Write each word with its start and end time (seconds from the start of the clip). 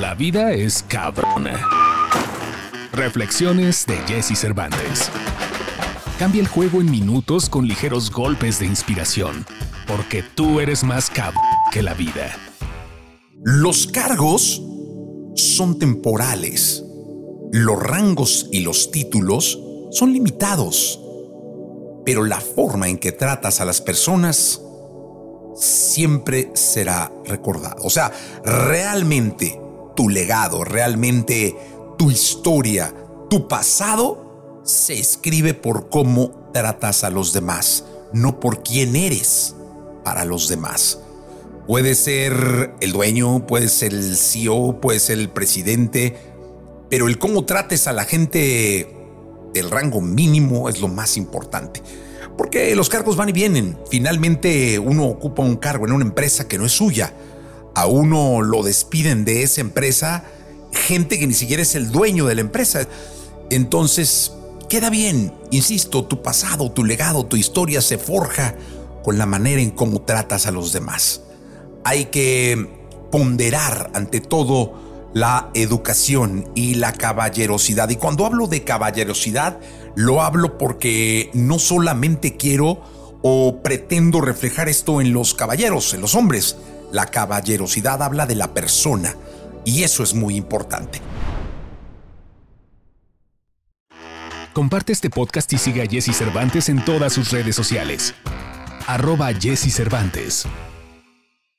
La 0.00 0.12
vida 0.14 0.52
es 0.52 0.82
cabrona. 0.82 1.68
Reflexiones 2.92 3.86
de 3.86 3.96
Jesse 4.08 4.36
Cervantes. 4.36 5.08
Cambia 6.18 6.40
el 6.40 6.48
juego 6.48 6.80
en 6.80 6.90
minutos 6.90 7.48
con 7.48 7.68
ligeros 7.68 8.10
golpes 8.10 8.58
de 8.58 8.66
inspiración, 8.66 9.46
porque 9.86 10.24
tú 10.24 10.58
eres 10.58 10.82
más 10.82 11.08
cabrón 11.10 11.44
que 11.70 11.80
la 11.80 11.94
vida. 11.94 12.36
Los 13.44 13.86
cargos 13.86 14.60
son 15.36 15.78
temporales. 15.78 16.82
Los 17.52 17.80
rangos 17.80 18.48
y 18.50 18.60
los 18.60 18.90
títulos 18.90 19.60
son 19.92 20.12
limitados. 20.12 20.98
Pero 22.04 22.24
la 22.24 22.40
forma 22.40 22.88
en 22.88 22.98
que 22.98 23.12
tratas 23.12 23.60
a 23.60 23.64
las 23.64 23.80
personas 23.80 24.60
siempre 25.54 26.50
será 26.54 27.12
recordada. 27.26 27.76
O 27.84 27.90
sea, 27.90 28.10
realmente 28.44 29.60
tu 29.94 30.08
legado, 30.08 30.64
realmente 30.64 31.56
tu 31.98 32.10
historia, 32.10 32.94
tu 33.30 33.48
pasado, 33.48 34.60
se 34.64 34.94
escribe 34.94 35.54
por 35.54 35.88
cómo 35.88 36.50
tratas 36.52 37.04
a 37.04 37.10
los 37.10 37.32
demás, 37.32 37.84
no 38.12 38.40
por 38.40 38.62
quién 38.62 38.96
eres 38.96 39.54
para 40.04 40.24
los 40.24 40.48
demás. 40.48 41.00
Puede 41.66 41.94
ser 41.94 42.74
el 42.80 42.92
dueño, 42.92 43.46
puede 43.46 43.68
ser 43.68 43.94
el 43.94 44.16
CEO, 44.16 44.80
puede 44.80 45.00
ser 45.00 45.18
el 45.18 45.30
presidente, 45.30 46.16
pero 46.90 47.08
el 47.08 47.18
cómo 47.18 47.44
trates 47.44 47.86
a 47.88 47.92
la 47.92 48.04
gente 48.04 48.94
del 49.54 49.70
rango 49.70 50.00
mínimo 50.00 50.68
es 50.68 50.80
lo 50.80 50.88
más 50.88 51.16
importante. 51.16 51.82
Porque 52.36 52.74
los 52.74 52.88
cargos 52.88 53.16
van 53.16 53.28
y 53.28 53.32
vienen. 53.32 53.78
Finalmente 53.90 54.78
uno 54.78 55.06
ocupa 55.06 55.42
un 55.42 55.56
cargo 55.56 55.86
en 55.86 55.92
una 55.92 56.04
empresa 56.04 56.48
que 56.48 56.58
no 56.58 56.66
es 56.66 56.72
suya. 56.72 57.14
A 57.74 57.86
uno 57.86 58.42
lo 58.42 58.62
despiden 58.62 59.24
de 59.24 59.42
esa 59.42 59.60
empresa 59.60 60.24
gente 60.74 61.18
que 61.18 61.26
ni 61.26 61.34
siquiera 61.34 61.62
es 61.62 61.74
el 61.74 61.90
dueño 61.90 62.26
de 62.26 62.34
la 62.34 62.40
empresa. 62.40 62.86
Entonces, 63.50 64.32
queda 64.68 64.90
bien, 64.90 65.32
insisto, 65.50 66.04
tu 66.04 66.22
pasado, 66.22 66.70
tu 66.70 66.84
legado, 66.84 67.26
tu 67.26 67.36
historia 67.36 67.80
se 67.80 67.98
forja 67.98 68.54
con 69.02 69.18
la 69.18 69.26
manera 69.26 69.62
en 69.62 69.70
cómo 69.70 70.02
tratas 70.02 70.46
a 70.46 70.50
los 70.50 70.72
demás. 70.72 71.22
Hay 71.84 72.06
que 72.06 72.68
ponderar 73.10 73.90
ante 73.94 74.20
todo 74.20 75.10
la 75.14 75.50
educación 75.54 76.50
y 76.54 76.74
la 76.74 76.92
caballerosidad. 76.92 77.88
Y 77.90 77.96
cuando 77.96 78.26
hablo 78.26 78.46
de 78.46 78.64
caballerosidad, 78.64 79.58
lo 79.94 80.22
hablo 80.22 80.58
porque 80.58 81.30
no 81.34 81.58
solamente 81.58 82.36
quiero 82.36 82.82
o 83.22 83.62
pretendo 83.62 84.20
reflejar 84.20 84.68
esto 84.68 85.00
en 85.00 85.12
los 85.12 85.34
caballeros, 85.34 85.94
en 85.94 86.00
los 86.00 86.14
hombres. 86.14 86.56
La 86.94 87.06
caballerosidad 87.06 88.00
habla 88.04 88.24
de 88.24 88.36
la 88.36 88.54
persona 88.54 89.16
y 89.64 89.82
eso 89.82 90.04
es 90.04 90.14
muy 90.14 90.36
importante. 90.36 91.02
Comparte 94.52 94.92
este 94.92 95.10
podcast 95.10 95.52
y 95.54 95.58
sigue 95.58 95.82
a 95.82 95.86
Jesse 95.86 96.16
Cervantes 96.16 96.68
en 96.68 96.84
todas 96.84 97.12
sus 97.12 97.32
redes 97.32 97.56
sociales. 97.56 98.14
Arroba 98.86 99.32
Jesse 99.34 99.74
Cervantes. 99.74 100.46